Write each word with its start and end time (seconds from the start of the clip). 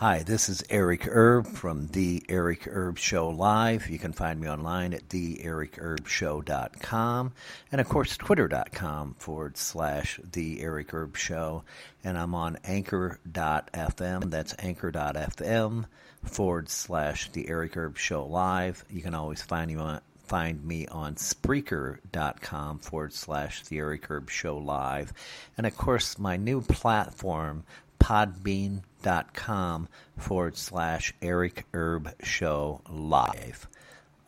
Hi, 0.00 0.22
this 0.22 0.50
is 0.50 0.62
Eric 0.68 1.08
Erb 1.08 1.46
from 1.46 1.86
The 1.86 2.22
Eric 2.28 2.68
Erb 2.68 2.98
Show 2.98 3.30
Live. 3.30 3.88
You 3.88 3.98
can 3.98 4.12
find 4.12 4.38
me 4.38 4.46
online 4.46 4.92
at 4.92 5.08
TheEricErbShow.com 5.08 7.32
and, 7.72 7.80
of 7.80 7.88
course, 7.88 8.18
Twitter.com 8.18 9.14
forward 9.14 9.56
slash 9.56 10.20
The 10.32 10.60
Eric 10.60 10.92
Erb 10.92 11.16
Show. 11.16 11.64
And 12.04 12.18
I'm 12.18 12.34
on 12.34 12.58
Anchor.fm. 12.62 14.30
That's 14.30 14.54
Anchor.fm 14.58 15.86
forward 16.24 16.68
slash 16.68 17.32
The 17.32 17.48
Eric 17.48 17.78
Erb 17.78 17.96
Show 17.96 18.26
Live. 18.26 18.84
You 18.90 19.00
can 19.00 19.14
always 19.14 19.40
find 19.40 19.70
me 19.70 19.76
on 19.76 20.02
find 20.26 20.64
me 20.64 20.86
on 20.88 21.14
Spreaker.com 21.14 22.80
forward 22.80 23.12
slash 23.12 23.64
The 23.64 23.78
Eric 23.78 24.10
Erb 24.10 24.28
Show 24.28 24.58
Live. 24.58 25.12
And 25.56 25.66
of 25.66 25.76
course, 25.76 26.18
my 26.18 26.36
new 26.36 26.60
platform, 26.60 27.64
podbean.com 28.06 29.88
forward 30.16 30.56
slash 30.56 31.12
Eric 31.20 31.66
Erb 31.74 32.14
Show 32.22 32.80
Live. 32.88 33.66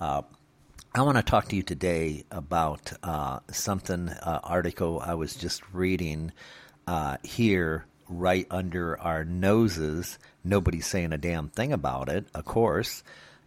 Uh, 0.00 0.22
I 0.92 1.02
want 1.02 1.16
to 1.16 1.22
talk 1.22 1.48
to 1.50 1.56
you 1.56 1.62
today 1.62 2.24
about 2.32 2.92
uh, 3.04 3.38
something, 3.52 4.08
uh, 4.08 4.40
article 4.42 5.00
I 5.00 5.14
was 5.14 5.36
just 5.36 5.62
reading 5.72 6.32
uh, 6.88 7.18
here 7.22 7.86
right 8.08 8.48
under 8.50 8.98
our 8.98 9.24
noses. 9.24 10.18
Nobody's 10.42 10.86
saying 10.86 11.12
a 11.12 11.18
damn 11.18 11.48
thing 11.48 11.72
about 11.72 12.08
it, 12.08 12.26
of 12.34 12.44
course. 12.44 13.04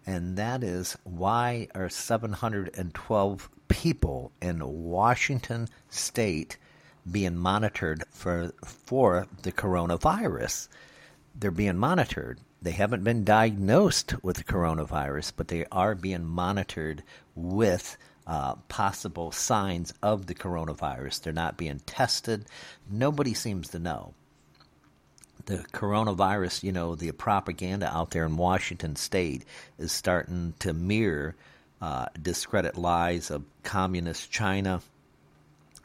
And 0.07 0.37
that 0.37 0.63
is 0.63 0.97
why 1.03 1.67
are 1.75 1.89
712 1.89 3.49
people 3.67 4.31
in 4.41 4.65
Washington 4.65 5.67
state 5.89 6.57
being 7.09 7.37
monitored 7.37 8.03
for 8.11 8.53
for 8.63 9.27
the 9.41 9.51
coronavirus. 9.51 10.67
They're 11.35 11.51
being 11.51 11.77
monitored. 11.77 12.39
They 12.61 12.71
haven't 12.71 13.03
been 13.03 13.23
diagnosed 13.23 14.13
with 14.23 14.37
the 14.37 14.43
coronavirus, 14.43 15.33
but 15.35 15.47
they 15.47 15.65
are 15.71 15.95
being 15.95 16.25
monitored 16.25 17.03
with 17.35 17.97
uh, 18.27 18.55
possible 18.67 19.31
signs 19.31 19.93
of 20.03 20.27
the 20.27 20.35
coronavirus. 20.35 21.21
They're 21.21 21.33
not 21.33 21.57
being 21.57 21.79
tested. 21.79 22.45
Nobody 22.89 23.33
seems 23.33 23.69
to 23.69 23.79
know. 23.79 24.13
The 25.45 25.65
coronavirus, 25.73 26.61
you 26.61 26.71
know, 26.71 26.93
the 26.93 27.11
propaganda 27.13 27.91
out 27.91 28.11
there 28.11 28.25
in 28.25 28.37
Washington 28.37 28.95
state 28.95 29.43
is 29.79 29.91
starting 29.91 30.53
to 30.59 30.71
mirror, 30.71 31.35
uh, 31.81 32.05
discredit 32.21 32.77
lies 32.77 33.31
of 33.31 33.43
communist 33.63 34.29
China 34.29 34.81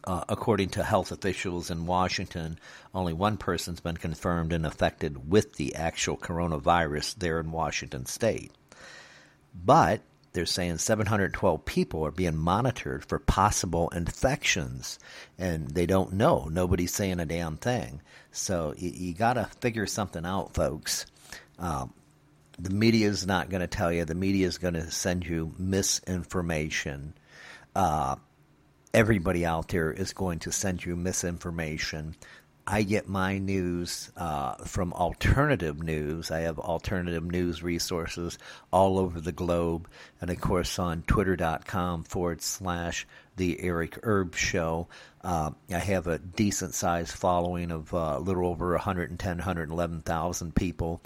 uh, 0.07 0.25
according 0.29 0.71
to 0.71 0.85
health 0.85 1.11
officials 1.11 1.71
in 1.71 1.87
Washington, 1.87 2.59
only 2.95 3.12
one 3.12 3.37
person's 3.37 3.81
been 3.81 3.97
confirmed 3.97 4.53
and 4.53 4.65
affected 4.65 5.31
with 5.31 5.55
the 5.55 5.75
actual 5.75 6.17
coronavirus 6.17 7.17
there 7.17 7.41
in 7.41 7.51
Washington 7.51 8.07
state. 8.07 8.53
But 9.53 10.03
they're 10.33 10.47
saying 10.47 10.79
712 10.79 11.65
people 11.65 12.05
are 12.05 12.11
being 12.11 12.37
monitored 12.37 13.05
for 13.05 13.19
possible 13.19 13.89
infections, 13.89 14.98
and 15.39 15.69
they 15.69 15.87
don't 15.87 16.13
know. 16.13 16.47
Nobody's 16.51 16.93
saying 16.93 17.20
a 17.20 17.27
damn 17.27 17.57
thing. 17.57 18.03
So 18.33 18.75
you, 18.77 18.91
you 18.91 19.15
got 19.15 19.35
to 19.35 19.47
figure 19.61 19.87
something 19.87 20.27
out, 20.27 20.55
folks. 20.55 21.07
Um, 21.59 21.95
the 22.59 22.70
media 22.70 23.09
is 23.09 23.27
not 23.27 23.48
going 23.48 23.63
to 23.63 23.67
tell 23.67 23.91
you. 23.91 24.05
The 24.05 24.15
media 24.15 24.47
is 24.47 24.59
going 24.59 24.75
to 24.75 24.91
send 24.91 25.27
you 25.27 25.55
misinformation. 25.59 27.15
Uh, 27.75 28.17
everybody 28.97 29.44
out 29.44 29.69
there 29.69 29.92
is 29.92 30.14
going 30.14 30.39
to 30.39 30.50
send 30.50 30.83
you 30.83 30.97
misinformation. 30.97 32.16
I 32.66 32.83
get 32.83 33.06
my 33.06 33.36
news 33.36 34.11
uh, 34.16 34.55
from 34.64 34.94
alternative 34.94 35.83
news. 35.83 36.30
I 36.30 36.41
have 36.41 36.58
alternative 36.58 37.22
news 37.22 37.62
resources 37.62 38.39
all 38.72 38.98
over 38.98 39.20
the 39.20 39.33
globe. 39.33 39.86
And 40.19 40.30
of 40.30 40.41
course, 40.41 40.78
on 40.78 41.02
twitter.com 41.02 42.05
forward 42.05 42.41
slash 42.41 43.06
The 43.36 43.61
Eric 43.61 43.98
Erb 44.02 44.35
Show, 44.35 44.89
uh, 45.23 45.51
I 45.70 45.79
have 45.79 46.06
a 46.06 46.18
decent 46.18 46.73
sized 46.73 47.12
following 47.12 47.70
of 47.70 47.92
uh, 47.92 48.14
a 48.17 48.20
little 48.20 48.46
over 48.48 48.70
110, 48.73 49.36
111,000 49.36 50.55
people. 50.55 51.02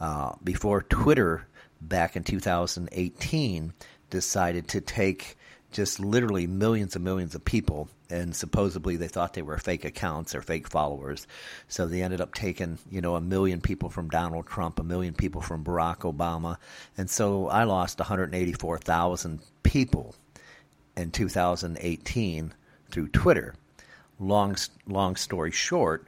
Uh, 0.00 0.32
before 0.42 0.82
Twitter, 0.82 1.46
back 1.80 2.16
in 2.16 2.24
2018, 2.24 3.72
decided 4.10 4.66
to 4.68 4.80
take 4.80 5.36
just 5.70 6.00
literally 6.00 6.46
millions 6.46 6.96
and 6.96 7.04
millions 7.04 7.34
of 7.34 7.44
people, 7.44 7.88
and 8.08 8.34
supposedly 8.34 8.96
they 8.96 9.08
thought 9.08 9.34
they 9.34 9.42
were 9.42 9.58
fake 9.58 9.84
accounts 9.84 10.34
or 10.34 10.42
fake 10.42 10.68
followers. 10.68 11.26
So 11.68 11.86
they 11.86 12.02
ended 12.02 12.20
up 12.20 12.34
taking, 12.34 12.78
you 12.90 13.00
know, 13.00 13.16
a 13.16 13.20
million 13.20 13.60
people 13.60 13.90
from 13.90 14.08
Donald 14.08 14.46
Trump, 14.46 14.78
a 14.78 14.84
million 14.84 15.14
people 15.14 15.40
from 15.40 15.64
Barack 15.64 15.98
Obama, 15.98 16.56
and 16.96 17.08
so 17.10 17.48
I 17.48 17.64
lost 17.64 17.98
184,000 17.98 19.40
people 19.62 20.14
in 20.96 21.10
2018 21.10 22.54
through 22.90 23.08
Twitter. 23.08 23.54
Long, 24.18 24.56
long 24.86 25.16
story 25.16 25.52
short, 25.52 26.06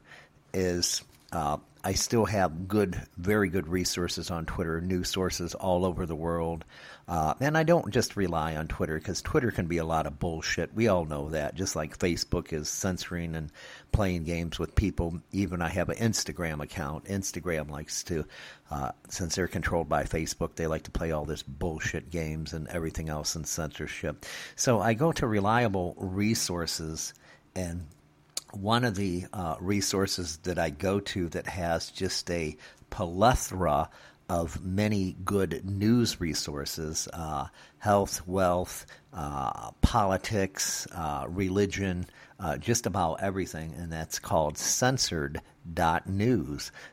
is 0.52 1.02
uh, 1.32 1.58
I 1.82 1.94
still 1.94 2.26
have 2.26 2.68
good, 2.68 3.00
very 3.16 3.48
good 3.48 3.68
resources 3.68 4.30
on 4.30 4.44
Twitter, 4.44 4.80
news 4.80 5.08
sources 5.08 5.54
all 5.54 5.86
over 5.86 6.04
the 6.04 6.16
world. 6.16 6.64
Uh, 7.10 7.34
and 7.40 7.58
I 7.58 7.64
don't 7.64 7.90
just 7.90 8.14
rely 8.14 8.54
on 8.54 8.68
Twitter 8.68 8.96
because 8.96 9.20
Twitter 9.20 9.50
can 9.50 9.66
be 9.66 9.78
a 9.78 9.84
lot 9.84 10.06
of 10.06 10.20
bullshit. 10.20 10.72
We 10.72 10.86
all 10.86 11.04
know 11.06 11.30
that. 11.30 11.56
Just 11.56 11.74
like 11.74 11.98
Facebook 11.98 12.52
is 12.52 12.68
censoring 12.68 13.34
and 13.34 13.50
playing 13.90 14.22
games 14.22 14.60
with 14.60 14.76
people. 14.76 15.20
Even 15.32 15.60
I 15.60 15.70
have 15.70 15.88
an 15.88 15.96
Instagram 15.96 16.62
account. 16.62 17.06
Instagram 17.06 17.68
likes 17.68 18.04
to, 18.04 18.26
uh, 18.70 18.92
since 19.08 19.34
they're 19.34 19.48
controlled 19.48 19.88
by 19.88 20.04
Facebook, 20.04 20.54
they 20.54 20.68
like 20.68 20.84
to 20.84 20.92
play 20.92 21.10
all 21.10 21.24
this 21.24 21.42
bullshit 21.42 22.10
games 22.10 22.52
and 22.52 22.68
everything 22.68 23.08
else 23.08 23.34
and 23.34 23.44
censorship. 23.44 24.24
So 24.54 24.80
I 24.80 24.94
go 24.94 25.10
to 25.10 25.26
reliable 25.26 25.96
resources 25.98 27.12
and 27.56 27.88
one 28.52 28.84
of 28.84 28.94
the 28.94 29.24
uh, 29.32 29.56
resources 29.60 30.36
that 30.44 30.60
I 30.60 30.70
go 30.70 31.00
to 31.00 31.28
that 31.30 31.48
has 31.48 31.90
just 31.90 32.30
a 32.30 32.56
plethora 32.88 33.88
of 34.30 34.64
many 34.64 35.16
good 35.24 35.64
news 35.68 36.20
resources 36.20 37.08
uh, 37.12 37.48
health, 37.78 38.24
wealth, 38.28 38.86
uh, 39.12 39.72
politics, 39.82 40.86
uh, 40.94 41.26
religion, 41.28 42.06
uh, 42.38 42.56
just 42.56 42.86
about 42.86 43.20
everything. 43.20 43.74
And 43.76 43.92
that's 43.92 44.20
called 44.20 44.56
censored.news. 44.56 45.42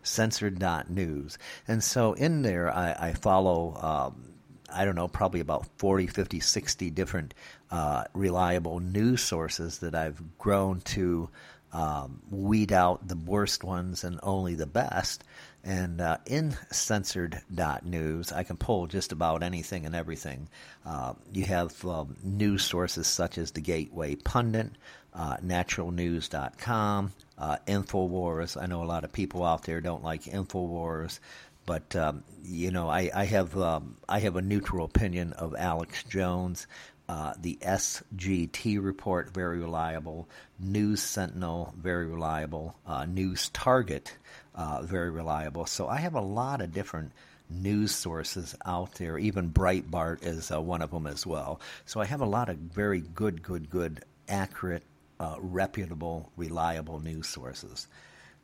Censored.news. 0.02 1.38
And 1.68 1.84
so 1.84 2.14
in 2.14 2.42
there, 2.42 2.76
I, 2.76 2.96
I 3.00 3.14
follow. 3.14 3.78
Um, 3.82 4.24
I 4.70 4.84
don't 4.84 4.96
know, 4.96 5.08
probably 5.08 5.40
about 5.40 5.66
40, 5.78 6.08
50, 6.08 6.42
60 6.42 6.90
different 6.90 7.34
uh, 7.72 8.04
reliable 8.14 8.82
news 8.82 9.22
sources 9.22 9.78
that 9.80 9.96
I've 9.96 10.22
grown 10.38 10.82
to 10.82 11.30
um, 11.74 12.22
weed 12.30 12.72
out 12.72 13.08
the 13.08 13.16
worst 13.16 13.64
ones 13.64 14.04
and 14.04 14.20
only 14.24 14.56
the 14.56 14.66
best. 14.66 15.24
And 15.64 16.00
uh, 16.00 16.18
in 16.26 16.56
censored.news, 16.72 18.32
I 18.32 18.44
can 18.44 18.58
pull 18.58 18.88
just 18.88 19.12
about 19.12 19.44
anything 19.44 19.86
and 19.86 19.96
everything. 19.96 20.48
Uh, 20.86 21.14
you 21.34 21.44
have 21.46 21.84
um, 21.86 22.16
news 22.24 22.64
sources 22.64 23.08
such 23.08 23.38
as 23.38 23.52
the 23.52 23.62
Gateway 23.62 24.16
Pundit, 24.16 24.72
uh, 25.14 25.38
naturalnews.com, 25.38 27.12
uh, 27.38 27.58
InfoWars. 27.68 28.62
I 28.62 28.66
know 28.68 28.84
a 28.84 28.86
lot 28.86 29.04
of 29.04 29.12
people 29.12 29.44
out 29.44 29.64
there 29.64 29.82
don't 29.82 30.04
like 30.04 30.24
InfoWars. 30.24 31.20
But 31.68 31.98
um, 31.98 32.24
you 32.44 32.72
know, 32.72 32.88
I, 32.90 33.12
I 33.14 33.26
have 33.26 33.56
um, 33.58 33.98
I 34.08 34.20
have 34.20 34.38
a 34.38 34.42
neutral 34.42 34.86
opinion 34.86 35.34
of 35.34 35.54
Alex 35.54 36.02
Jones. 36.06 36.66
Uh, 37.10 37.34
the 37.40 37.58
SGT 37.62 38.84
report, 38.84 39.34
very 39.34 39.60
reliable. 39.60 40.28
News 40.60 41.02
Sentinel, 41.02 41.74
very 41.78 42.06
reliable. 42.06 42.76
Uh, 42.86 43.06
News 43.06 43.50
Target, 43.50 44.14
uh, 44.56 44.82
very 44.82 45.10
reliable. 45.10 45.66
So 45.66 45.88
I 45.88 45.98
have 45.98 46.16
a 46.16 46.22
lot 46.22 46.60
of 46.62 46.74
different 46.74 47.14
news 47.50 47.96
sources 47.96 48.56
out 48.66 48.96
there. 48.96 49.18
Even 49.18 49.50
Breitbart 49.50 50.26
is 50.26 50.52
uh, 50.52 50.62
one 50.62 50.82
of 50.82 50.92
them 50.92 51.08
as 51.08 51.26
well. 51.26 51.62
So 51.86 52.02
I 52.02 52.06
have 52.06 52.22
a 52.22 52.26
lot 52.26 52.50
of 52.50 52.58
very 52.58 53.00
good, 53.00 53.42
good, 53.42 53.70
good, 53.70 54.04
accurate, 54.28 54.84
uh, 55.20 55.38
reputable, 55.40 56.30
reliable 56.36 57.00
news 57.00 57.28
sources. 57.28 57.88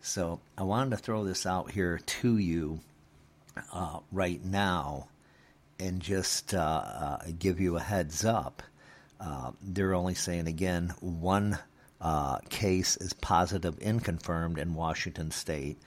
So 0.02 0.40
I 0.58 0.64
wanted 0.64 0.92
to 0.92 0.98
throw 0.98 1.24
this 1.26 1.46
out 1.46 1.72
here 1.72 1.98
to 1.98 2.38
you 2.38 2.80
uh, 3.74 4.00
right 4.12 4.44
now 4.44 5.08
and 5.84 6.00
just 6.00 6.54
uh, 6.54 6.58
uh, 6.58 7.18
give 7.38 7.60
you 7.60 7.76
a 7.76 7.80
heads 7.80 8.24
up. 8.24 8.64
Uh, 9.20 9.52
they're 9.62 9.94
only 9.94 10.16
saying 10.16 10.48
again 10.48 10.94
one 11.00 11.58
uh, 12.02 12.38
case 12.50 12.98
is 12.98 13.14
positive 13.14 13.78
and 13.82 14.04
confirmed 14.04 14.58
in 14.58 14.74
Washington 14.74 15.32
State. 15.32 15.78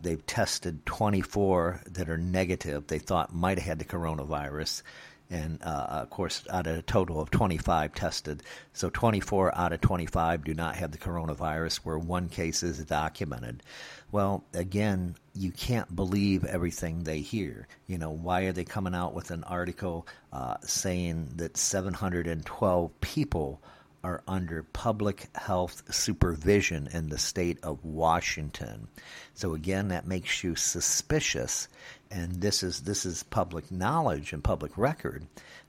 They've 0.00 0.24
tested 0.26 0.84
24 0.86 1.82
that 1.92 2.08
are 2.08 2.18
negative. 2.18 2.86
They 2.86 2.98
thought 2.98 3.34
might 3.34 3.58
have 3.58 3.66
had 3.66 3.78
the 3.78 3.84
coronavirus. 3.84 4.82
And 5.30 5.62
uh, 5.62 5.86
of 6.02 6.10
course, 6.10 6.42
out 6.50 6.66
of 6.66 6.78
a 6.78 6.82
total 6.82 7.20
of 7.20 7.30
25 7.30 7.94
tested, 7.94 8.42
so 8.72 8.88
24 8.88 9.56
out 9.56 9.74
of 9.74 9.80
25 9.82 10.44
do 10.44 10.54
not 10.54 10.76
have 10.76 10.90
the 10.90 10.98
coronavirus, 10.98 11.76
where 11.78 11.98
one 11.98 12.28
case 12.28 12.62
is 12.62 12.82
documented. 12.84 13.62
Well, 14.10 14.44
again, 14.54 15.16
you 15.38 15.52
can't 15.52 15.94
believe 15.94 16.44
everything 16.44 17.04
they 17.04 17.20
hear. 17.20 17.68
You 17.86 17.96
know, 17.96 18.10
why 18.10 18.42
are 18.42 18.52
they 18.52 18.64
coming 18.64 18.94
out 18.94 19.14
with 19.14 19.30
an 19.30 19.44
article 19.44 20.06
uh, 20.32 20.56
saying 20.62 21.34
that 21.36 21.56
712 21.56 23.00
people 23.00 23.62
are 24.02 24.22
under 24.26 24.62
public 24.62 25.28
health 25.36 25.82
supervision 25.94 26.88
in 26.92 27.08
the 27.08 27.18
state 27.18 27.58
of 27.62 27.84
Washington? 27.84 28.88
So 29.34 29.54
again, 29.54 29.88
that 29.88 30.08
makes 30.08 30.42
you 30.42 30.56
suspicious, 30.56 31.68
and 32.10 32.40
this 32.40 32.64
is 32.64 32.80
this 32.80 33.06
is 33.06 33.22
public 33.22 33.70
knowledge 33.70 34.32
and 34.32 34.42
public 34.42 34.76
record. 34.76 35.24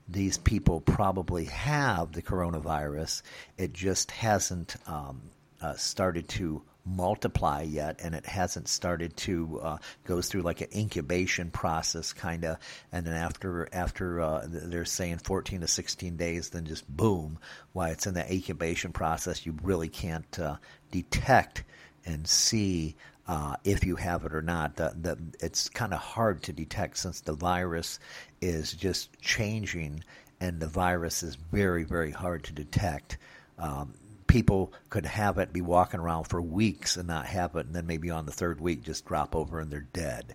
These 0.08 0.38
people 0.38 0.80
probably 0.80 1.44
have 1.44 2.10
the 2.10 2.22
coronavirus. 2.22 3.22
It 3.56 3.72
just 3.72 4.10
hasn't 4.10 4.74
um, 4.88 5.22
uh, 5.60 5.74
started 5.74 6.28
to 6.30 6.62
multiply 6.84 7.62
yet 7.62 8.00
and 8.02 8.14
it 8.14 8.26
hasn't 8.26 8.68
started 8.68 9.16
to 9.16 9.60
uh, 9.62 9.78
goes 10.04 10.28
through 10.28 10.42
like 10.42 10.60
an 10.60 10.68
incubation 10.74 11.50
process 11.50 12.12
kind 12.12 12.44
of 12.44 12.56
and 12.92 13.06
then 13.06 13.14
after 13.14 13.68
after 13.72 14.20
uh, 14.20 14.46
they're 14.46 14.84
saying 14.84 15.18
14 15.18 15.60
to 15.60 15.66
16 15.66 16.16
days 16.16 16.50
then 16.50 16.64
just 16.64 16.88
boom 16.88 17.38
why 17.72 17.90
it's 17.90 18.06
in 18.06 18.14
the 18.14 18.32
incubation 18.32 18.92
process 18.92 19.44
you 19.44 19.56
really 19.62 19.88
can't 19.88 20.38
uh, 20.38 20.56
detect 20.90 21.64
and 22.06 22.26
see 22.26 22.96
uh, 23.30 23.54
if 23.62 23.84
you 23.84 23.94
have 23.94 24.24
it 24.24 24.34
or 24.34 24.42
not. 24.42 24.74
The, 24.74 24.92
the, 25.00 25.16
it's 25.38 25.68
kind 25.68 25.94
of 25.94 26.00
hard 26.00 26.42
to 26.44 26.52
detect 26.52 26.98
since 26.98 27.20
the 27.20 27.32
virus 27.32 28.00
is 28.40 28.72
just 28.72 29.16
changing 29.20 30.02
and 30.40 30.58
the 30.58 30.66
virus 30.66 31.22
is 31.22 31.36
very, 31.36 31.84
very 31.84 32.10
hard 32.10 32.42
to 32.44 32.52
detect. 32.52 33.18
Um, 33.56 33.94
people 34.30 34.72
could 34.88 35.06
have 35.06 35.38
it, 35.38 35.52
be 35.52 35.60
walking 35.60 36.00
around 36.00 36.24
for 36.24 36.40
weeks 36.40 36.96
and 36.96 37.08
not 37.08 37.26
have 37.26 37.56
it, 37.56 37.66
and 37.66 37.74
then 37.74 37.86
maybe 37.86 38.10
on 38.10 38.26
the 38.26 38.32
third 38.32 38.60
week 38.60 38.82
just 38.82 39.04
drop 39.04 39.34
over 39.34 39.60
and 39.60 39.70
they're 39.70 39.80
dead. 39.80 40.34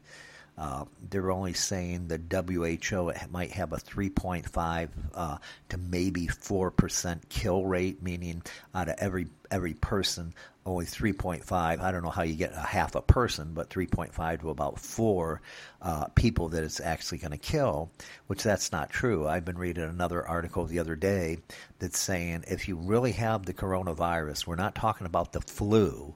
Uh, 0.57 0.85
they're 1.09 1.31
only 1.31 1.53
saying 1.53 2.07
the 2.07 2.17
WHO 2.17 3.11
might 3.29 3.51
have 3.51 3.73
a 3.73 3.77
3.5 3.77 4.89
uh, 5.13 5.37
to 5.69 5.77
maybe 5.77 6.27
4% 6.27 7.19
kill 7.27 7.65
rate, 7.65 8.01
meaning 8.01 8.41
out 8.73 8.87
of 8.87 8.95
every 8.99 9.27
every 9.51 9.73
person, 9.73 10.33
only 10.65 10.85
3.5. 10.85 11.51
I 11.51 11.91
don't 11.91 12.03
know 12.03 12.09
how 12.09 12.23
you 12.23 12.35
get 12.35 12.53
a 12.53 12.59
half 12.59 12.95
a 12.95 13.01
person, 13.01 13.53
but 13.53 13.69
3.5 13.69 14.41
to 14.41 14.49
about 14.49 14.79
four 14.79 15.41
uh, 15.81 16.05
people 16.15 16.49
that 16.49 16.63
it's 16.63 16.79
actually 16.79 17.19
going 17.19 17.31
to 17.31 17.37
kill, 17.37 17.91
which 18.27 18.41
that's 18.41 18.71
not 18.71 18.89
true. 18.89 19.27
I've 19.27 19.45
been 19.45 19.57
reading 19.57 19.83
another 19.83 20.25
article 20.25 20.65
the 20.65 20.79
other 20.79 20.95
day 20.95 21.37
that's 21.79 21.99
saying 21.99 22.45
if 22.47 22.67
you 22.67 22.77
really 22.77 23.11
have 23.11 23.45
the 23.45 23.53
coronavirus, 23.53 24.47
we're 24.47 24.55
not 24.55 24.73
talking 24.73 25.05
about 25.05 25.33
the 25.33 25.41
flu, 25.41 26.15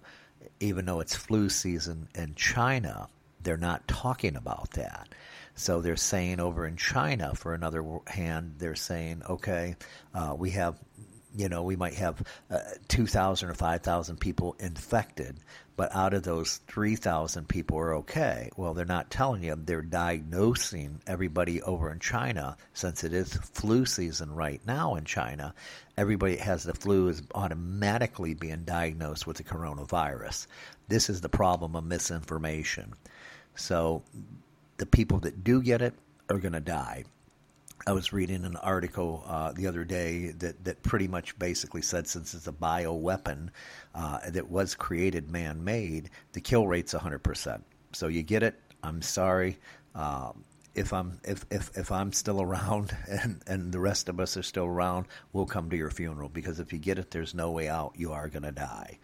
even 0.59 0.85
though 0.85 1.01
it's 1.01 1.15
flu 1.15 1.49
season 1.49 2.07
in 2.15 2.33
China 2.35 3.09
they're 3.41 3.57
not 3.57 3.87
talking 3.87 4.35
about 4.35 4.71
that. 4.71 5.07
So 5.55 5.81
they're 5.81 5.97
saying 5.97 6.39
over 6.39 6.65
in 6.65 6.77
China, 6.77 7.35
for 7.35 7.53
another 7.53 7.83
hand, 8.07 8.55
they're 8.59 8.75
saying, 8.75 9.23
okay, 9.29 9.75
uh, 10.13 10.33
we 10.37 10.51
have, 10.51 10.79
you 11.35 11.49
know, 11.49 11.63
we 11.63 11.75
might 11.75 11.95
have 11.95 12.23
uh, 12.49 12.59
2,000 12.87 13.49
or 13.49 13.53
5,000 13.53 14.17
people 14.21 14.55
infected, 14.59 15.37
but 15.75 15.93
out 15.93 16.13
of 16.13 16.23
those 16.23 16.61
3,000 16.67 17.47
people 17.47 17.77
are 17.77 17.95
okay. 17.95 18.51
Well, 18.55 18.73
they're 18.73 18.85
not 18.85 19.11
telling 19.11 19.43
you 19.43 19.55
they're 19.57 19.81
diagnosing 19.81 21.01
everybody 21.05 21.61
over 21.61 21.91
in 21.91 21.99
China 21.99 22.55
since 22.73 23.03
it 23.03 23.11
is 23.13 23.33
flu 23.33 23.85
season 23.85 24.33
right 24.33 24.61
now 24.65 24.95
in 24.95 25.03
China. 25.03 25.53
Everybody 25.97 26.35
that 26.35 26.45
has 26.45 26.63
the 26.63 26.73
flu 26.73 27.09
is 27.09 27.21
automatically 27.35 28.33
being 28.33 28.63
diagnosed 28.63 29.27
with 29.27 29.35
the 29.37 29.43
coronavirus. 29.43 30.47
This 30.87 31.09
is 31.09 31.19
the 31.19 31.27
problem 31.27 31.75
of 31.75 31.83
misinformation. 31.83 32.93
So 33.59 34.03
the 34.77 34.85
people 34.85 35.19
that 35.19 35.43
do 35.43 35.61
get 35.61 35.81
it 35.81 35.93
are 36.29 36.39
going 36.39 36.53
to 36.53 36.59
die. 36.59 37.03
I 37.87 37.91
was 37.93 38.11
reading 38.11 38.45
an 38.45 38.55
article 38.57 39.23
uh, 39.25 39.51
the 39.51 39.67
other 39.67 39.83
day 39.83 40.31
that, 40.39 40.63
that 40.65 40.83
pretty 40.83 41.07
much 41.07 41.37
basically 41.39 41.81
said 41.81 42.07
since 42.07 42.33
it's 42.33 42.47
a 42.47 42.51
bioweapon 42.51 43.49
uh, 43.95 44.19
that 44.29 44.49
was 44.49 44.75
created 44.75 45.31
man 45.31 45.63
made, 45.63 46.09
the 46.33 46.41
kill 46.41 46.67
rate's 46.67 46.93
100%. 46.93 47.61
So 47.93 48.07
you 48.07 48.21
get 48.21 48.43
it. 48.43 48.59
I'm 48.83 49.01
sorry. 49.01 49.57
Um, 49.95 50.43
if 50.75 50.93
I'm 50.93 51.19
if, 51.23 51.45
if, 51.49 51.71
if 51.75 51.91
I'm 51.91 52.13
still 52.13 52.41
around 52.41 52.95
and, 53.07 53.41
and 53.47 53.71
the 53.71 53.79
rest 53.79 54.07
of 54.07 54.19
us 54.19 54.37
are 54.37 54.43
still 54.43 54.65
around, 54.65 55.07
we'll 55.33 55.45
come 55.45 55.69
to 55.69 55.77
your 55.77 55.89
funeral 55.89 56.29
because 56.29 56.59
if 56.59 56.71
you 56.71 56.79
get 56.79 56.99
it, 56.99 57.11
there's 57.11 57.33
no 57.33 57.51
way 57.51 57.67
out. 57.67 57.93
You 57.95 58.11
are 58.13 58.29
going 58.29 58.43
to 58.43 58.51
die. 58.51 58.99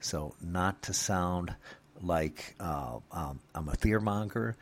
So, 0.00 0.34
not 0.40 0.82
to 0.82 0.92
sound 0.92 1.54
like 2.02 2.54
uh, 2.60 2.98
um, 3.12 3.40
I'm 3.54 3.68
a 3.68 3.72
fearmonger. 3.72 4.54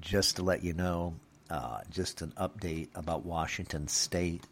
Just 0.00 0.36
to 0.36 0.42
let 0.42 0.64
you 0.64 0.72
know, 0.72 1.14
uh, 1.50 1.80
just 1.90 2.22
an 2.22 2.32
update 2.38 2.88
about 2.94 3.24
Washington 3.24 3.86
State 3.86 4.44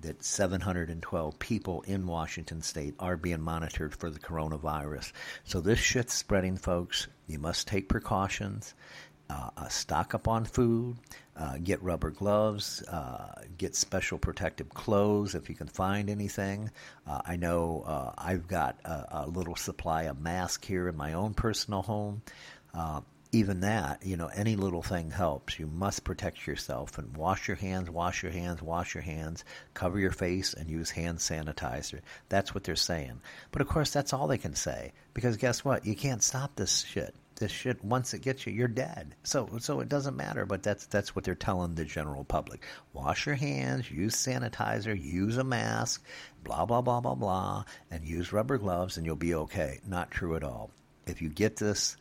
that 0.00 0.24
712 0.24 1.38
people 1.38 1.82
in 1.82 2.06
Washington 2.06 2.62
State 2.62 2.94
are 2.98 3.16
being 3.16 3.40
monitored 3.40 3.94
for 3.94 4.10
the 4.10 4.18
coronavirus. 4.18 5.12
So 5.44 5.60
this 5.60 5.78
shit's 5.78 6.14
spreading, 6.14 6.56
folks. 6.56 7.08
You 7.26 7.38
must 7.38 7.66
take 7.66 7.88
precautions 7.88 8.74
uh, 9.30 9.50
uh, 9.56 9.68
stock 9.68 10.14
up 10.14 10.26
on 10.26 10.44
food, 10.44 10.96
uh, 11.36 11.58
get 11.62 11.82
rubber 11.82 12.10
gloves, 12.10 12.82
uh, 12.84 13.42
get 13.58 13.76
special 13.76 14.18
protective 14.18 14.70
clothes 14.70 15.34
if 15.34 15.48
you 15.48 15.54
can 15.54 15.68
find 15.68 16.08
anything. 16.08 16.70
Uh, 17.06 17.20
I 17.26 17.36
know 17.36 17.84
uh, 17.86 18.12
I've 18.16 18.48
got 18.48 18.78
a, 18.84 19.24
a, 19.24 19.26
little 19.26 19.56
supply 19.56 20.04
of 20.04 20.20
mask 20.20 20.64
here 20.64 20.88
in 20.88 20.96
my 20.96 21.12
own 21.12 21.34
personal 21.34 21.82
home. 21.82 22.22
even 23.30 23.60
that, 23.60 24.02
you 24.06 24.16
know, 24.16 24.28
any 24.28 24.56
little 24.56 24.82
thing 24.82 25.10
helps. 25.10 25.58
You 25.58 25.66
must 25.66 26.04
protect 26.04 26.46
yourself 26.46 26.96
and 26.96 27.14
wash 27.14 27.46
your 27.46 27.58
hands, 27.58 27.90
wash 27.90 28.22
your 28.22 28.32
hands, 28.32 28.62
wash 28.62 28.94
your 28.94 29.02
hands, 29.02 29.44
cover 29.74 29.98
your 29.98 30.12
face, 30.12 30.54
and 30.54 30.70
use 30.70 30.90
hand 30.90 31.18
sanitizer. 31.18 32.00
That's 32.30 32.54
what 32.54 32.64
they're 32.64 32.76
saying. 32.76 33.20
But 33.52 33.60
of 33.60 33.68
course, 33.68 33.92
that's 33.92 34.14
all 34.14 34.26
they 34.26 34.38
can 34.38 34.54
say 34.54 34.92
because 35.12 35.36
guess 35.36 35.62
what? 35.62 35.84
You 35.84 35.94
can't 35.94 36.22
stop 36.22 36.56
this 36.56 36.80
shit 36.80 37.14
this 37.38 37.52
shit 37.52 37.82
once 37.84 38.14
it 38.14 38.22
gets 38.22 38.46
you, 38.46 38.52
you're 38.52 38.68
dead. 38.68 39.14
So 39.22 39.48
so 39.58 39.80
it 39.80 39.88
doesn't 39.88 40.16
matter. 40.16 40.44
But 40.46 40.62
that's 40.62 40.86
that's 40.86 41.14
what 41.14 41.24
they're 41.24 41.34
telling 41.34 41.74
the 41.74 41.84
general 41.84 42.24
public. 42.24 42.64
Wash 42.92 43.26
your 43.26 43.34
hands, 43.34 43.90
use 43.90 44.14
sanitizer, 44.14 45.00
use 45.00 45.36
a 45.36 45.44
mask, 45.44 46.04
blah 46.44 46.66
blah 46.66 46.80
blah 46.82 47.00
blah 47.00 47.14
blah, 47.14 47.64
and 47.90 48.04
use 48.04 48.32
rubber 48.32 48.58
gloves, 48.58 48.96
and 48.96 49.06
you'll 49.06 49.16
be 49.16 49.34
okay. 49.34 49.80
Not 49.86 50.10
true 50.10 50.36
at 50.36 50.44
all. 50.44 50.70
If 51.06 51.22
you 51.22 51.28
get 51.28 51.56
this. 51.56 51.96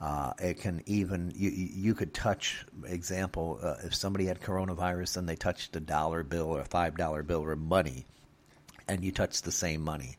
Uh, 0.00 0.32
it 0.40 0.58
can 0.58 0.82
even 0.86 1.32
you 1.36 1.48
you 1.50 1.94
could 1.94 2.12
touch 2.12 2.66
example 2.86 3.60
uh, 3.62 3.76
if 3.84 3.94
somebody 3.94 4.26
had 4.26 4.40
coronavirus 4.40 5.16
and 5.16 5.28
they 5.28 5.36
touched 5.36 5.76
a 5.76 5.80
dollar 5.80 6.24
bill 6.24 6.46
or 6.46 6.58
a 6.58 6.64
five 6.64 6.96
dollar 6.96 7.22
bill 7.22 7.44
or 7.44 7.54
money, 7.54 8.04
and 8.88 9.04
you 9.04 9.12
touch 9.12 9.42
the 9.42 9.52
same 9.52 9.82
money, 9.82 10.16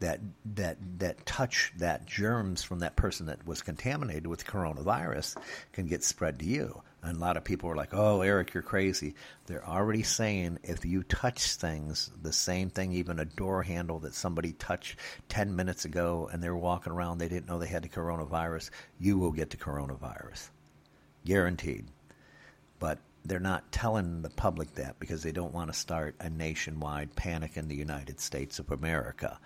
that 0.00 0.20
that 0.54 0.76
that 0.98 1.24
touch 1.24 1.72
that 1.78 2.06
germs 2.06 2.62
from 2.62 2.80
that 2.80 2.96
person 2.96 3.26
that 3.26 3.46
was 3.46 3.62
contaminated 3.62 4.26
with 4.26 4.46
coronavirus 4.46 5.36
can 5.72 5.86
get 5.86 6.04
spread 6.04 6.38
to 6.40 6.44
you. 6.44 6.82
And 7.02 7.16
a 7.16 7.20
lot 7.20 7.36
of 7.36 7.44
people 7.44 7.70
are 7.70 7.76
like, 7.76 7.94
"Oh, 7.94 8.20
Eric, 8.20 8.52
you're 8.52 8.62
crazy." 8.62 9.14
They're 9.46 9.66
already 9.66 10.02
saying 10.02 10.58
if 10.64 10.84
you 10.84 11.02
touch 11.02 11.54
things, 11.54 12.10
the 12.20 12.32
same 12.32 12.68
thing, 12.68 12.92
even 12.92 13.20
a 13.20 13.24
door 13.24 13.62
handle 13.62 14.00
that 14.00 14.14
somebody 14.14 14.52
touched 14.52 14.98
10 15.28 15.54
minutes 15.54 15.84
ago 15.84 16.28
and 16.32 16.42
they're 16.42 16.56
walking 16.56 16.92
around, 16.92 17.18
they 17.18 17.28
didn't 17.28 17.46
know 17.46 17.58
they 17.58 17.66
had 17.66 17.84
the 17.84 17.88
coronavirus, 17.88 18.70
you 18.98 19.18
will 19.18 19.32
get 19.32 19.50
the 19.50 19.56
coronavirus. 19.56 20.50
Guaranteed. 21.24 21.86
But 22.78 22.98
they're 23.28 23.40
not 23.40 23.70
telling 23.72 24.22
the 24.22 24.30
public 24.30 24.74
that 24.74 24.98
because 24.98 25.22
they 25.22 25.32
don't 25.32 25.54
want 25.54 25.72
to 25.72 25.78
start 25.78 26.14
a 26.20 26.30
nationwide 26.30 27.14
panic 27.16 27.56
in 27.56 27.68
the 27.68 27.74
United 27.74 28.20
States 28.20 28.58
of 28.58 28.70
America. 28.70 29.38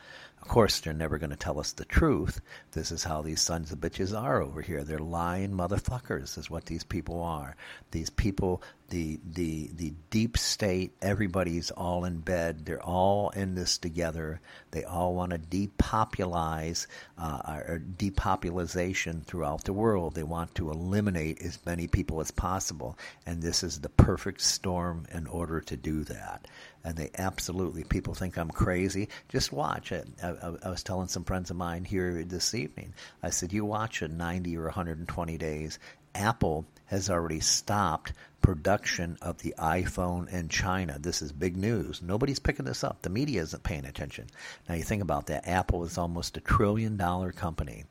Of 0.43 0.49
course, 0.49 0.81
they're 0.81 0.93
never 0.93 1.19
going 1.19 1.31
to 1.31 1.37
tell 1.37 1.61
us 1.61 1.73
the 1.73 1.85
truth. 1.85 2.41
This 2.73 2.91
is 2.91 3.05
how 3.05 3.23
these 3.23 3.43
sons 3.43 3.73
of 3.73 3.79
bitches 3.79 4.19
are 4.19 4.41
over 4.41 4.63
here. 4.63 4.83
They're 4.85 4.99
lying 4.99 5.53
motherfuckers, 5.53 6.39
is 6.39 6.51
what 6.51 6.67
these 6.67 6.85
people 6.85 7.23
are. 7.23 7.57
These 7.91 8.11
people, 8.11 8.63
the 8.91 9.19
the 9.33 9.71
the 9.75 9.93
deep 10.11 10.37
state, 10.37 10.93
everybody's 11.01 11.71
all 11.71 12.05
in 12.05 12.19
bed. 12.19 12.67
They're 12.67 12.83
all 12.83 13.31
in 13.31 13.55
this 13.55 13.79
together. 13.79 14.41
They 14.73 14.85
all 14.85 15.15
want 15.15 15.33
to 15.33 15.39
depopulize 15.39 16.87
uh, 17.17 17.41
or 17.47 17.83
depopulization 17.97 19.25
throughout 19.25 19.65
the 19.65 19.73
world. 19.73 20.15
They 20.15 20.23
want 20.23 20.55
to 20.57 20.71
eliminate 20.71 21.41
as 21.41 21.59
many 21.65 21.87
people 21.87 22.21
as 22.21 22.31
possible, 22.31 22.99
and 23.27 23.41
this 23.41 23.63
is 23.63 23.81
the 23.81 23.89
perfect 23.89 24.41
storm 24.41 25.07
in 25.13 25.27
order 25.27 25.61
to 25.63 25.77
do 25.77 26.05
that 26.05 26.47
and 26.85 26.97
they 26.97 27.11
absolutely 27.19 27.85
people 27.85 28.15
think 28.15 28.39
I'm 28.39 28.51
crazy. 28.51 29.09
Just 29.29 29.53
watch 29.53 29.93
it. 29.93 30.09
I, 30.23 30.29
I, 30.29 30.55
I, 30.65 30.71
was 30.71 30.83
telling 30.83 31.09
some 31.09 31.25
friends 31.25 31.51
of 31.51 31.57
mine 31.57 31.85
here 31.85 32.25
this 32.25 32.55
evening. 32.55 32.95
I 33.23 33.31
said, 33.31 33.53
you 33.53 33.65
watch 33.65 34.03
it 34.03 34.11
90 34.11 34.57
or 34.57 34.65
120 34.65 35.39
days. 35.39 35.79
Apple 36.15 36.67
has 36.87 37.09
already 37.11 37.41
stopped 37.41 38.13
production 38.43 39.17
of 39.23 39.39
the 39.39 39.55
iPhone 39.59 40.29
in 40.33 40.49
China. 40.49 40.99
This 40.99 41.23
is 41.23 41.31
big 41.33 41.57
news. 41.57 42.01
Nobody's 42.03 42.39
picking 42.39 42.65
this 42.65 42.83
up. 42.83 43.03
The 43.03 43.11
media 43.11 43.43
isn't 43.43 43.63
paying 43.63 43.85
attention. 43.85 44.27
Now 44.69 44.75
you 44.75 44.83
think 44.83 45.03
about 45.03 45.27
that. 45.27 45.47
Apple 45.47 45.85
is 45.85 45.99
almost 45.99 46.37
a 46.37 46.41
trillion 46.41 46.97
dollar 46.97 47.33
company. 47.33 47.85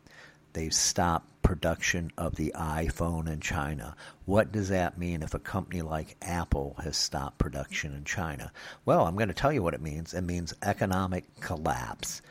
they've 0.53 0.73
stopped 0.73 1.27
production 1.41 2.11
of 2.17 2.35
the 2.35 2.53
iPhone 2.55 3.27
in 3.31 3.39
China. 3.39 3.95
What 4.25 4.51
does 4.51 4.69
that 4.69 4.97
mean 4.97 5.23
if 5.23 5.33
a 5.33 5.39
company 5.39 5.81
like 5.81 6.17
Apple 6.21 6.75
has 6.83 6.97
stopped 6.97 7.37
production 7.37 7.95
in 7.95 8.03
China? 8.03 8.51
Well, 8.85 9.05
I'm 9.05 9.15
going 9.15 9.29
to 9.29 9.33
tell 9.33 9.53
you 9.53 9.63
what 9.63 9.73
it 9.73 9.81
means. 9.81 10.13
It 10.13 10.21
means 10.21 10.53
economic 10.61 11.39
collapse, 11.39 12.21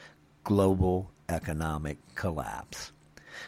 global 0.44 1.10
economic 1.28 1.98
collapse. 2.14 2.92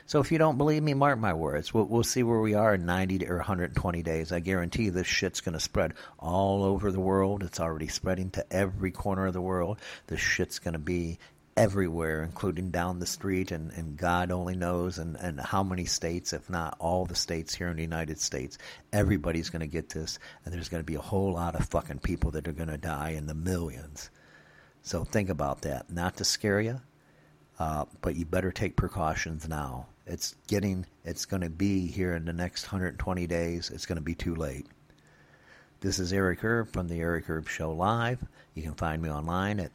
So 0.07 0.21
if 0.21 0.33
you 0.33 0.39
don't 0.39 0.59
believe 0.59 0.83
me, 0.83 0.95
mark 0.95 1.19
my 1.19 1.33
words. 1.33 1.73
We'll, 1.73 1.85
we'll 1.85 2.03
see 2.03 2.23
where 2.23 2.41
we 2.41 2.55
are 2.55 2.75
in 2.75 2.87
90 2.87 3.29
or 3.29 3.37
120 3.37 4.03
days. 4.03 4.33
I 4.33 4.41
guarantee 4.41 4.89
this 4.89 5.07
shit's 5.07 5.41
going 5.41 5.55
to 5.55 5.61
spread 5.61 5.95
all 6.19 6.63
over 6.63 6.91
the 6.91 7.01
world. 7.01 7.43
It's 7.43 7.61
already 7.61 7.89
spreading 7.89 8.31
to 8.31 8.53
every 8.53 8.91
corner 8.91 9.27
of 9.27 9.33
the 9.33 9.41
world. 9.41 9.79
This 10.07 10.21
shit's 10.21 10.59
going 10.59 10.73
to 10.73 10.79
be 10.79 11.19
everywhere, 11.57 12.23
including 12.23 12.71
down 12.71 12.99
the 12.99 13.07
street, 13.07 13.51
and, 13.51 13.71
and 13.73 13.97
God 13.97 14.31
only 14.31 14.57
knows, 14.57 14.99
and, 14.99 15.17
and 15.17 15.39
how 15.39 15.63
many 15.63 15.85
states, 15.85 16.33
if 16.33 16.49
not 16.49 16.77
all 16.79 17.05
the 17.05 17.15
states 17.15 17.55
here 17.55 17.69
in 17.69 17.77
the 17.77 17.83
United 17.83 18.19
States. 18.19 18.57
Everybody's 18.93 19.51
going 19.51 19.61
to 19.61 19.67
get 19.67 19.91
this, 19.91 20.19
and 20.45 20.55
there's 20.55 20.69
going 20.69 20.83
to 20.83 20.87
be 20.87 20.95
a 20.95 21.01
whole 21.01 21.35
lot 21.35 21.55
of 21.55 21.69
fucking 21.69 21.99
people 21.99 22.31
that 22.31 22.49
are 22.49 22.53
going 22.53 22.71
to 22.71 22.79
die 22.79 23.11
in 23.11 23.27
the 23.27 23.35
millions. 23.35 24.11
So 24.83 25.05
think 25.05 25.29
about 25.29 25.63
that. 25.63 25.91
Not 25.91 26.17
to 26.17 26.25
scare 26.25 26.61
you, 26.61 26.81
uh, 27.61 27.85
but 28.01 28.17
you 28.17 28.25
better 28.25 28.51
take 28.51 28.75
precautions 28.75 29.47
now. 29.47 29.87
It's 30.07 30.35
getting, 30.49 30.87
it's 31.05 31.27
going 31.27 31.43
to 31.43 31.51
be 31.51 31.87
here 31.87 32.15
in 32.15 32.25
the 32.25 32.33
next 32.33 32.65
120 32.65 33.27
days. 33.27 33.71
It's 33.71 33.85
going 33.85 33.97
to 33.97 34.03
be 34.03 34.15
too 34.15 34.35
late. 34.35 34.67
This 35.81 35.99
is 35.99 36.13
Eric 36.13 36.43
Erb 36.43 36.73
from 36.73 36.89
the 36.89 36.99
Eric 37.01 37.29
Erb 37.29 37.47
Show 37.47 37.73
Live. 37.73 38.25
You 38.55 38.63
can 38.63 38.75
find 38.75 39.03
me 39.03 39.11
online 39.11 39.61
at 39.61 39.73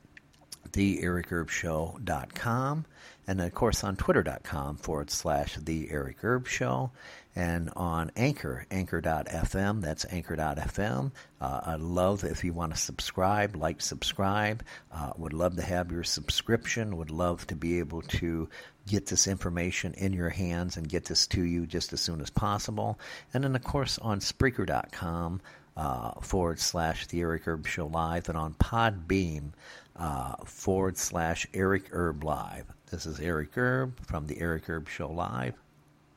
theericerbshow.com 0.76 2.86
and 3.28 3.42
of 3.42 3.54
course 3.54 3.84
on 3.84 3.96
twitter.com 3.96 4.78
forward 4.78 5.10
slash 5.10 5.56
the 5.56 5.90
Eric 5.90 6.24
Erb 6.24 6.48
Show 6.48 6.92
and 7.36 7.70
on 7.76 8.12
Anchor, 8.16 8.66
anchor.fm. 8.72 9.82
That's 9.82 10.06
anchor.fm. 10.10 11.12
Uh, 11.42 11.62
I'd 11.66 11.82
love 11.82 12.24
if 12.24 12.46
you 12.46 12.54
want 12.54 12.74
to 12.74 12.80
subscribe, 12.80 13.58
like, 13.58 13.82
subscribe. 13.82 14.64
Uh, 14.92 15.12
would 15.18 15.34
love 15.34 15.58
to 15.58 15.62
have 15.62 15.92
your 15.92 16.06
subscription. 16.06 16.96
Would 16.96 17.12
love 17.12 17.46
to 17.48 17.56
be 17.56 17.80
able 17.80 18.04
to 18.04 18.48
get 18.88 19.08
this 19.08 19.28
information 19.28 19.94
in 19.96 20.14
your 20.14 20.30
hands 20.30 20.78
and 20.78 20.88
get 20.88 21.06
this 21.06 21.28
to 21.28 21.44
you 21.44 21.66
just 21.66 21.92
as 21.92 22.00
soon 22.00 22.22
as 22.22 22.30
possible. 22.30 22.98
And 23.34 23.44
then, 23.44 23.56
of 23.56 23.64
course, 23.64 24.00
on 24.00 24.22
Spreaker.com 24.22 25.42
uh, 25.78 26.12
forward 26.22 26.60
slash 26.60 27.08
The 27.08 27.22
Eric 27.22 27.48
Erb 27.48 27.68
Show 27.68 27.88
Live 27.88 28.30
and 28.30 28.38
on 28.38 28.54
Podbean 28.56 29.52
uh, 29.96 30.36
forward 30.46 30.98
slash 30.98 31.48
Eric 31.54 31.90
Erb 31.94 32.24
Live. 32.24 32.66
This 32.92 33.06
is 33.06 33.20
Eric 33.20 33.58
Erb 33.58 33.94
from 34.06 34.28
The 34.28 34.40
Eric 34.40 34.70
Erb 34.70 34.88
Show 34.88 35.10
Live, 35.10 35.56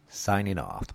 signing 0.09 0.59
off. 0.59 0.87